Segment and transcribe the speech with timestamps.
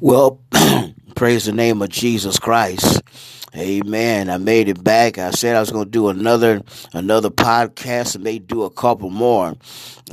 [0.00, 0.40] Well,
[1.16, 3.02] praise the name of Jesus Christ.
[3.56, 4.28] Amen.
[4.28, 5.16] I made it back.
[5.16, 6.60] I said I was going to do another
[6.92, 9.54] another podcast and may do a couple more.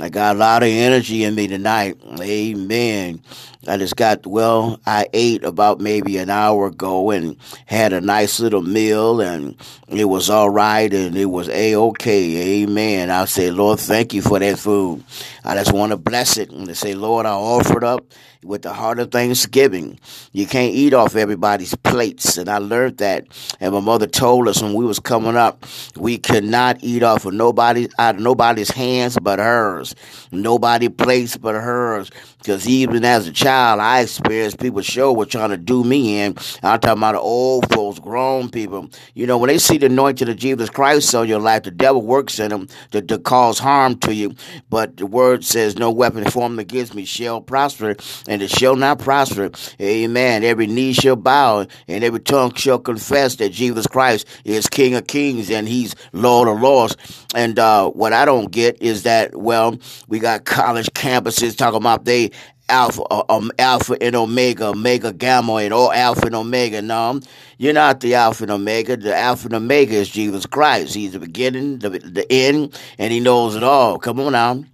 [0.00, 1.98] I got a lot of energy in me tonight.
[2.22, 3.20] Amen.
[3.68, 7.36] I just got well, I ate about maybe an hour ago and
[7.66, 9.56] had a nice little meal and
[9.88, 12.62] it was all right and it was a okay.
[12.62, 13.10] Amen.
[13.10, 15.04] I say, Lord, thank you for that food.
[15.44, 18.06] I just want to bless it and say, Lord, I offer it up
[18.42, 19.98] with the heart of thanksgiving.
[20.32, 22.38] You can't eat off everybody's plates.
[22.38, 23.26] And I learned that.
[23.60, 25.64] And my mother told us when we was coming up,
[25.96, 29.94] we could not eat off of nobody out of nobody's hands but hers.
[30.32, 32.10] Nobody plates but hers.
[32.44, 36.36] Because even as a child, I experienced people sure were trying to do me in.
[36.62, 38.90] I'm talking about old folks, grown people.
[39.14, 42.02] You know, when they see the anointing of Jesus Christ on your life, the devil
[42.02, 44.34] works in them to, to cause harm to you.
[44.68, 47.96] But the word says, no weapon formed against me shall prosper
[48.28, 49.50] and it shall not prosper.
[49.80, 50.44] Amen.
[50.44, 55.06] Every knee shall bow and every tongue shall confess that Jesus Christ is King of
[55.06, 56.94] Kings and He's Lord of Lords.
[57.34, 59.78] And uh, what I don't get is that, well,
[60.08, 62.32] we got college campuses talking about they
[62.68, 66.82] alpha, uh, um, alpha and omega, omega gamma, and all alpha and omega.
[66.82, 67.20] No,
[67.58, 68.96] you're not the alpha and omega.
[68.96, 70.94] The alpha and omega is Jesus Christ.
[70.94, 73.98] He's the beginning, the, the end, and he knows it all.
[73.98, 74.64] Come on now.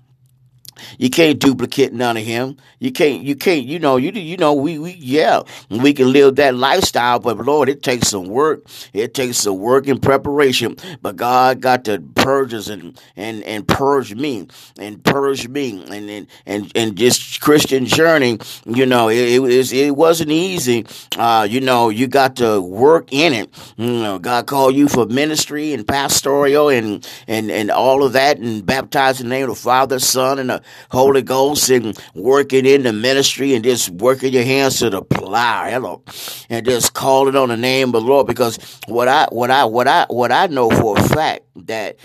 [0.99, 2.57] You can't duplicate none of him.
[2.79, 3.23] You can't.
[3.23, 3.65] You can't.
[3.65, 3.97] You know.
[3.97, 4.55] You you know.
[4.55, 5.43] We we yeah.
[5.69, 8.65] We can live that lifestyle, but Lord, it takes some work.
[8.93, 10.77] It takes some work and preparation.
[11.03, 16.11] But God got to purge us and and and purge me and purge me and
[16.11, 18.39] and and, and this Christian journey.
[18.65, 20.87] You know, it it, it wasn't easy.
[21.17, 23.51] Uh, you know, you got to work in it.
[23.77, 28.39] You know, God called you for ministry and pastoral and and and all of that
[28.39, 32.67] and baptized in the name of the Father, Son, and the Holy Ghost and working
[32.67, 36.03] in the ministry and just working your hands to the plow, hello,
[36.49, 38.27] and just calling on the name of the Lord.
[38.27, 41.97] Because what I what I what I what I know for a fact that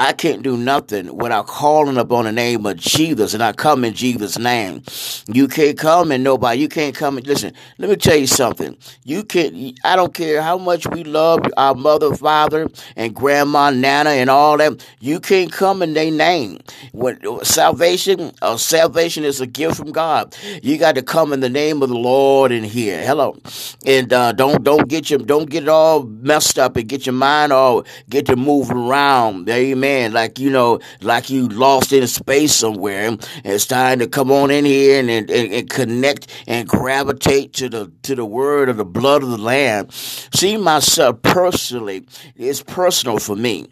[0.00, 3.94] I can't do nothing without calling upon the name of Jesus, and I come in
[3.94, 4.82] Jesus' name.
[5.26, 6.60] You can't come and nobody.
[6.60, 7.52] You can't come and listen.
[7.78, 8.76] Let me tell you something.
[9.04, 9.76] You can't.
[9.84, 14.58] I don't care how much we love our mother, father, and grandma, nana, and all
[14.58, 14.86] that.
[15.00, 16.60] You can't come in their name.
[16.92, 20.36] When salvation, uh, salvation is a gift from God.
[20.62, 23.04] You got to come in the name of the Lord in here.
[23.04, 23.36] Hello,
[23.84, 27.14] and uh, don't don't get your don't get it all messed up and get your
[27.14, 29.48] mind all get to moving around.
[29.48, 33.08] Amen man, like you know, like you lost in space somewhere.
[33.08, 37.68] And it's time to come on in here and, and, and connect and gravitate to
[37.68, 39.88] the to the word of the blood of the Lamb.
[39.90, 42.06] See myself personally,
[42.36, 43.66] it's personal for me.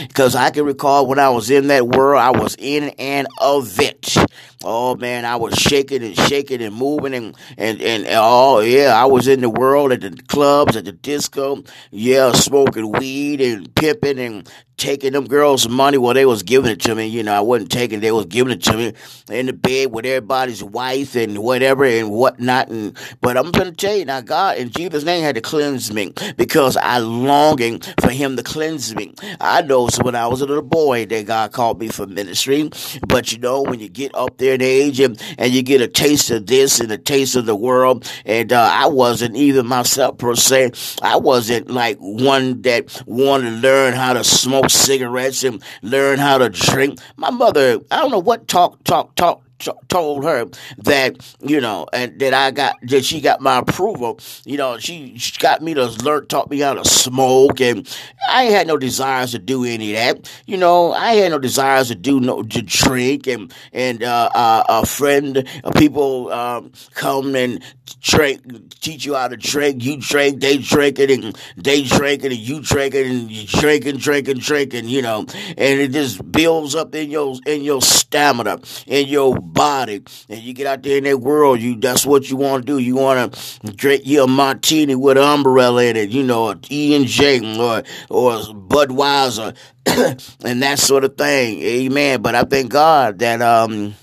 [0.00, 3.78] Because I can recall when I was in that world, I was in and of
[3.78, 4.16] it.
[4.64, 9.04] Oh man, I was shaking and shaking and moving and and and oh yeah, I
[9.04, 14.18] was in the world at the clubs, at the disco, yeah, smoking weed and pimping
[14.18, 17.06] and taking them girls' money while they was giving it to me.
[17.06, 18.92] You know, I wasn't taking; they was giving it to me
[19.30, 22.68] in the bed with everybody's wife and whatever and whatnot.
[22.68, 26.12] And but I'm gonna tell you now, God in Jesus' name had to cleanse me
[26.36, 29.14] because I longing for Him to cleanse me.
[29.40, 32.70] I know so when I was a little boy that God called me for ministry,
[33.06, 35.88] but you know when you get up there in age and, and you get a
[35.88, 40.18] taste of this and a taste of the world, and uh, I wasn't even myself
[40.18, 40.72] per se.
[41.02, 46.38] I wasn't like one that wanted to learn how to smoke cigarettes and learn how
[46.38, 46.98] to drink.
[47.16, 49.42] My mother, I don't know what talk, talk, talk,
[49.88, 50.46] told her
[50.78, 54.18] that you know and that I got that she got my approval.
[54.44, 57.88] You know she, she got me to learn taught me how to smoke and
[58.28, 60.32] I had no desires to do any of that.
[60.46, 64.64] You know I had no desires to do no to drink and and uh, uh,
[64.68, 65.46] a friend
[65.76, 67.62] people um, come and
[68.00, 69.82] drink teach you how to drink.
[69.84, 73.46] You drink they drink it and they drink it and you drink it and you
[73.46, 77.36] drink and drink and drink and you know and it just builds up in your
[77.46, 81.76] in your stamina in your body and you get out there in that world, you
[81.76, 82.78] that's what you want to do.
[82.78, 87.06] You want to drink your martini with an umbrella in it, you know, E and
[87.06, 89.56] J or or Budweiser
[90.44, 91.60] and that sort of thing.
[91.62, 92.22] Amen.
[92.22, 93.94] But I thank God that um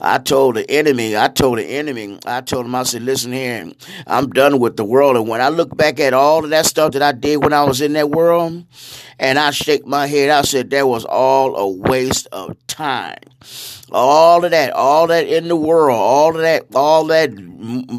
[0.00, 3.70] I told the enemy, I told the enemy, I told him, I said, listen here,
[4.06, 5.16] I'm done with the world.
[5.16, 7.64] And when I look back at all of that stuff that I did when I
[7.64, 8.64] was in that world,
[9.18, 13.18] and I shake my head, I said, that was all a waste of time.
[13.92, 17.30] All of that, all that in the world, all of that, all that,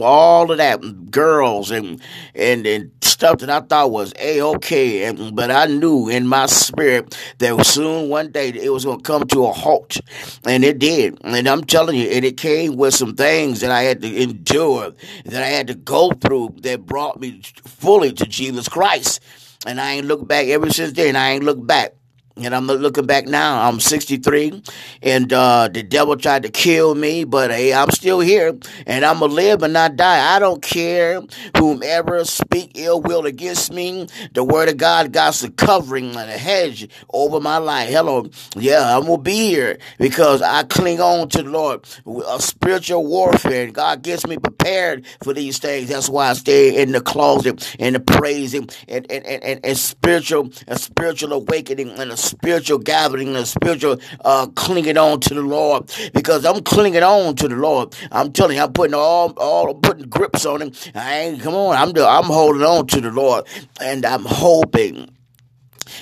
[0.01, 2.01] all of that, girls and
[2.33, 7.15] and and stuff that I thought was a okay, but I knew in my spirit
[7.37, 9.99] that soon one day it was going to come to a halt,
[10.43, 11.19] and it did.
[11.23, 14.93] And I'm telling you, and it came with some things that I had to endure,
[15.25, 19.19] that I had to go through, that brought me fully to Jesus Christ.
[19.67, 21.15] And I ain't looked back ever since then.
[21.15, 21.93] I ain't looked back.
[22.37, 24.63] And I'm looking back now, I'm 63,
[25.03, 28.57] and uh, the devil tried to kill me, but hey, I'm still here,
[28.87, 30.35] and I'm to live and not die.
[30.35, 31.21] I don't care
[31.57, 34.07] whomever speak ill will against me.
[34.33, 37.89] The word of God got the covering and a hedge over my life.
[37.89, 38.29] Hello.
[38.55, 41.85] Yeah, I'm to be here because I cling on to the Lord.
[42.27, 45.89] A spiritual warfare, and God gets me prepared for these things.
[45.89, 49.77] That's why I stay in the closet and the praising and, and, and, and, and
[49.77, 55.41] spiritual, a spiritual awakening and a spiritual gathering, a spiritual uh, clinging on to the
[55.41, 57.95] Lord, because I'm clinging on to the Lord.
[58.11, 60.71] I'm telling you, I'm putting all, all putting grips on him.
[60.95, 61.75] I ain't come on.
[61.75, 63.45] I'm I'm holding on to the Lord,
[63.79, 65.09] and I'm hoping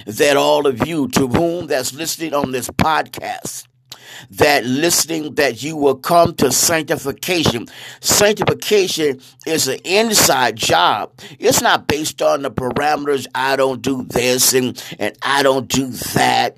[0.06, 3.66] that all of you, to whom that's listening on this podcast,
[4.32, 7.68] that listening that you will come to sanctification.
[8.02, 11.12] Sanctification is an inside job.
[11.40, 13.28] It's not based on the parameters.
[13.34, 16.58] I don't do this and, and I don't do that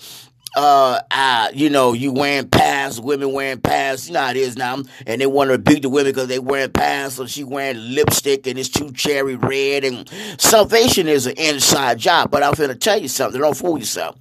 [0.55, 4.57] uh, uh, you know, you wearing pants, women wearing pants, you know how it is
[4.57, 7.77] now, and they want to beat the women because they wearing pants, so she wearing
[7.95, 12.69] lipstick and it's too cherry red, and salvation is an inside job, but I'm going
[12.69, 14.17] to tell you something, don't fool yourself.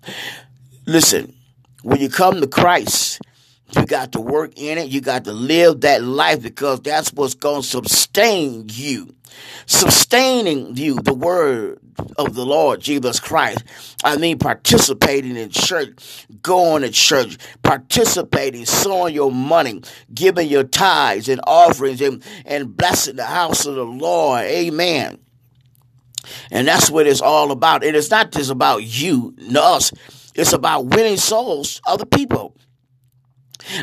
[0.87, 1.35] Listen,
[1.82, 3.21] when you come to Christ,
[3.77, 4.88] you got to work in it.
[4.88, 9.15] You got to live that life because that's what's going to sustain you.
[9.67, 11.79] Sustaining you, the word
[12.17, 13.65] of the Lord Jesus Christ.
[14.03, 19.82] I mean, participating in church, going to church, participating, sowing your money,
[20.12, 24.43] giving your tithes and offerings, and, and blessing the house of the Lord.
[24.43, 25.19] Amen.
[26.50, 27.85] And that's what it's all about.
[27.85, 29.93] And it's not just about you and us.
[30.40, 32.56] It's about winning souls, other people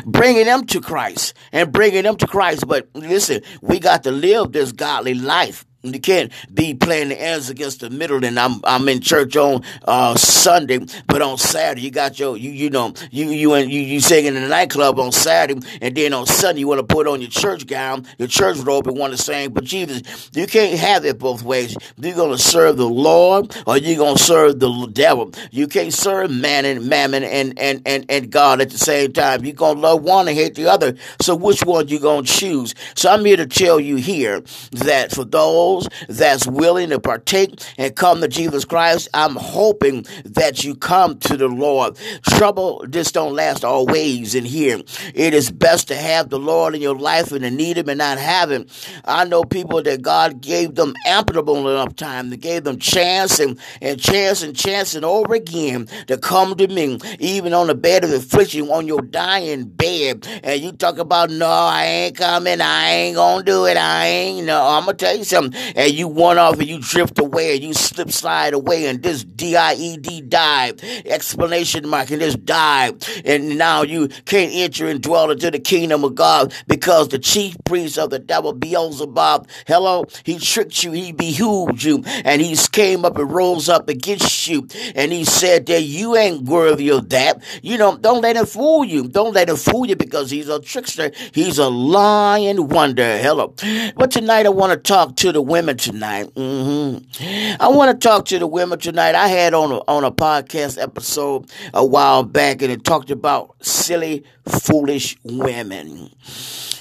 [0.04, 2.66] bringing them to Christ and bringing them to Christ.
[2.66, 5.64] But listen, we got to live this godly life.
[5.82, 8.24] You can't be playing the ends against the middle.
[8.24, 12.50] And I'm I'm in church on uh, Sunday, but on Saturday you got your you
[12.50, 16.12] you know you you and you you singing in the nightclub on Saturday, and then
[16.14, 19.12] on Sunday you want to put on your church gown, your church robe, and want
[19.16, 19.50] to sing.
[19.50, 21.76] But Jesus, you can't have it both ways.
[21.96, 25.30] You're gonna serve the Lord, or you're gonna serve the devil.
[25.52, 29.44] You can't serve man and mammon and and and and God at the same time.
[29.44, 30.96] You're gonna love one and hate the other.
[31.20, 32.74] So which one you gonna choose?
[32.96, 34.42] So I'm here to tell you here
[34.72, 35.67] that for those
[36.08, 41.36] that's willing to partake and come to Jesus Christ, I'm hoping that you come to
[41.36, 41.96] the Lord.
[42.22, 44.80] Trouble just don't last always in here.
[45.14, 47.98] It is best to have the Lord in your life and to need Him and
[47.98, 48.66] not have Him.
[49.04, 53.58] I know people that God gave them ample enough time, that gave them chance and,
[53.80, 58.04] and chance and chance and over again to come to me, even on the bed
[58.04, 60.26] of affliction, on your dying bed.
[60.42, 64.46] And you talk about, no, I ain't coming, I ain't gonna do it, I ain't,
[64.46, 67.64] no, I'm gonna tell you something and you one off and you drift away and
[67.64, 72.96] you slip slide away and this D-I-E-D dive, explanation mark, and this dive.
[73.24, 77.56] And now you can't enter and dwell into the kingdom of God because the chief
[77.64, 83.04] priest of the devil, Beelzebub, hello, he tricked you, he behooved you, and he came
[83.04, 84.68] up and rose up against you.
[84.94, 87.42] And he said that you ain't worthy of that.
[87.62, 89.08] You know, don't let him fool you.
[89.08, 91.10] Don't let him fool you because he's a trickster.
[91.32, 93.18] He's a lying wonder.
[93.18, 93.54] Hello.
[93.96, 96.32] But tonight I want to talk to the women tonight.
[96.34, 97.60] Mm-hmm.
[97.60, 99.14] I want to talk to the women tonight.
[99.14, 103.56] I had on a, on a podcast episode a while back, and it talked about
[103.64, 106.10] silly, foolish women.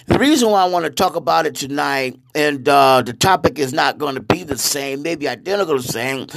[0.08, 3.74] The reason why I want to talk about it tonight, and uh, the topic is
[3.74, 6.28] not going to be the same, maybe identical the same,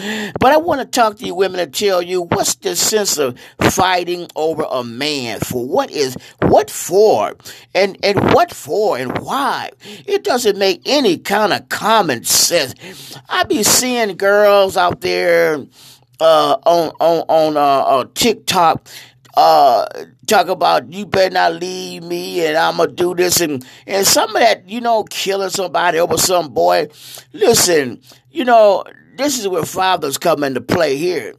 [0.41, 3.39] but I want to talk to you women and tell you what's the sense of
[3.61, 5.65] fighting over a man for?
[5.65, 7.37] What is what for?
[7.73, 9.71] And and what for and why?
[10.05, 12.75] It doesn't make any kind of common sense.
[13.29, 15.65] I be seeing girls out there
[16.19, 18.89] uh, on on on uh, uh, TikTok
[19.35, 19.87] uh,
[20.27, 24.35] talk about you better not leave me and I'm gonna do this and and some
[24.35, 26.89] of that, you know, killing somebody over some boy.
[27.33, 28.85] Listen, you know,
[29.17, 31.35] this is where fathers come into play here.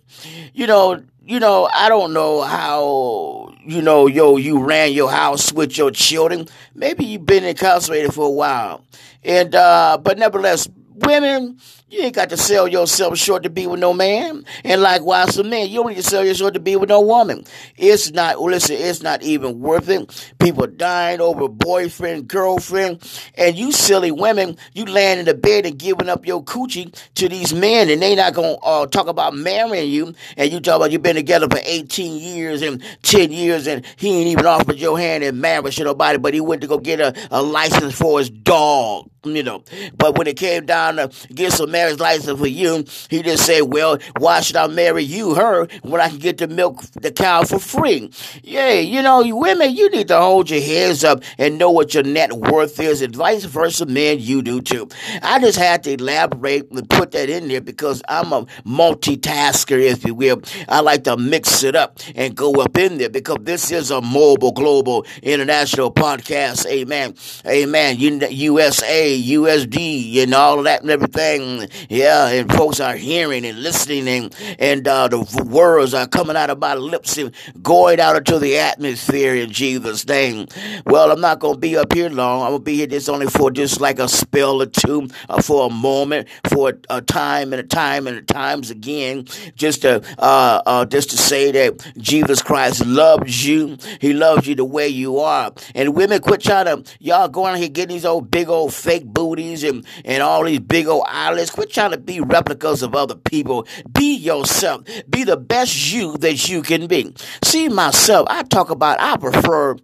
[0.54, 5.54] You know, you know, I don't know how, you know, yo, you ran your house
[5.54, 6.48] with your children.
[6.76, 8.86] Maybe you've been incarcerated for a while.
[9.24, 11.58] And uh, but nevertheless, women,
[11.92, 14.46] You ain't got to sell yourself short to be with no man.
[14.64, 17.02] And likewise for men, you don't need to sell yourself short to be with no
[17.02, 17.44] woman.
[17.76, 20.34] It's not, listen, it's not even worth it.
[20.40, 23.04] People dying over boyfriend, girlfriend,
[23.36, 27.28] and you silly women, you laying in the bed and giving up your coochie to
[27.28, 30.92] these men, and they not gonna uh, talk about marrying you, and you talk about
[30.92, 34.98] you've been together for 18 years and 10 years, and he ain't even offered your
[34.98, 38.20] hand in marriage to nobody, but he went to go get a, a license for
[38.20, 39.64] his dog you know.
[39.96, 43.98] But when it came down to get some license for you, he just said, "Well,
[44.18, 47.60] why should I marry you, her, when I can get to milk the cow for
[47.60, 48.12] free?"
[48.44, 52.04] Yeah, you know, women, you need to hold your heads up and know what your
[52.04, 54.90] net worth is, and vice versa, men, you do too.
[55.22, 60.06] I just had to elaborate and put that in there because I'm a multitasker, if
[60.06, 60.42] you will.
[60.68, 64.02] I like to mix it up and go up in there because this is a
[64.02, 66.66] mobile, global, international podcast.
[66.66, 67.16] Amen.
[67.46, 67.98] Amen.
[68.00, 69.22] USA.
[69.22, 71.68] USD, and all of that and everything.
[71.90, 76.50] Yeah, and folks are hearing and listening, and, and uh, the words are coming out
[76.50, 80.48] of my lips and going out into the atmosphere in Jesus' name.
[80.86, 82.44] Well, I'm not going to be up here long.
[82.44, 85.42] I'm going to be here just only for just like a spell or two, uh,
[85.42, 89.26] for a moment, for a time and a time and a times again,
[89.56, 93.78] just to uh, uh, just to say that Jesus Christ loves you.
[94.00, 95.52] He loves you the way you are.
[95.76, 99.02] And women, quit trying to y'all going out here getting these old big old fake
[99.02, 101.50] fake booties and, and all these big old eyelids.
[101.62, 103.68] Quit trying to be replicas of other people.
[103.94, 104.84] Be yourself.
[105.08, 107.14] Be the best you that you can be.
[107.44, 109.76] See, myself, I talk about, I prefer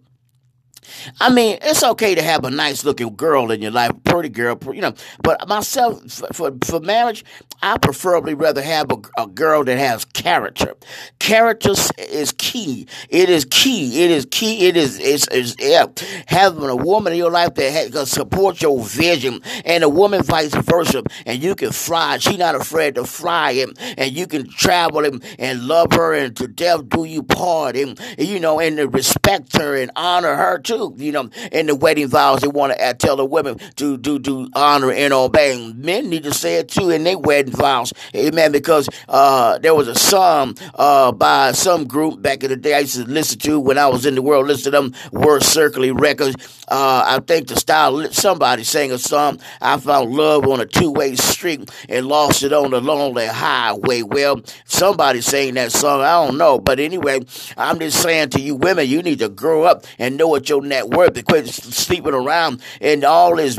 [1.20, 4.58] I mean, it's okay to have a nice looking girl in your life, pretty girl,
[4.72, 4.94] you know.
[5.22, 7.24] But myself, for for marriage,
[7.62, 10.74] I preferably rather have a, a girl that has character.
[11.18, 12.86] Character is key.
[13.08, 14.04] It is key.
[14.04, 14.66] It is key.
[14.66, 15.86] It is it's, it's yeah.
[16.26, 20.54] Having a woman in your life that can support your vision, and a woman vice
[20.54, 22.18] versa, and you can fly.
[22.18, 26.36] She not afraid to fly, and and you can travel and, and love her, and
[26.36, 30.58] to death do you part, and you know, and to respect her and honor her
[30.58, 33.96] too you know, in the wedding vows, they want to uh, tell the women to
[33.96, 35.72] do to honor and obey.
[35.74, 38.52] Men need to say it too in their wedding vows, amen.
[38.52, 42.80] Because uh, there was a song uh, by some group back in the day I
[42.80, 45.94] used to listen to when I was in the world, listen to them Word Circling
[45.94, 46.36] records.
[46.68, 49.40] Uh, I think the style somebody sang a song.
[49.60, 54.02] I found love on a two way street and lost it on the lonely highway.
[54.02, 56.00] Well, somebody sang that song.
[56.00, 57.20] I don't know, but anyway,
[57.56, 60.62] I'm just saying to you women, you need to grow up and know what your
[60.62, 63.58] net worth quit sleeping around and all this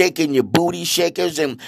[0.00, 1.60] shaking your booty shakers and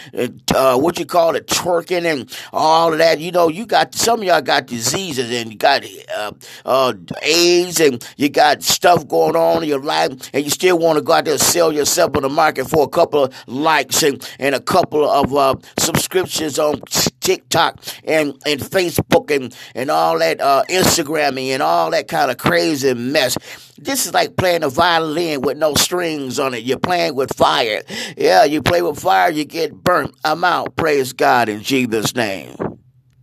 [0.54, 3.20] uh, what you call it, twerking and all of that.
[3.20, 5.84] You know, you got some of y'all got diseases and you got
[6.16, 6.32] uh,
[6.64, 10.96] uh, AIDS and you got stuff going on in your life, and you still want
[10.96, 14.02] to go out there and sell yourself on the market for a couple of likes
[14.02, 16.80] and, and a couple of uh, subscriptions on
[17.22, 22.38] TikTok and, and Facebook and, and all that uh, Instagramming and all that kind of
[22.38, 23.36] crazy mess.
[23.78, 26.62] This is like playing a violin with no strings on it.
[26.62, 27.82] You're playing with fire.
[28.16, 30.14] Yeah, you play with fire, you get burnt.
[30.24, 30.76] I'm out.
[30.76, 32.71] Praise God in Jesus' name.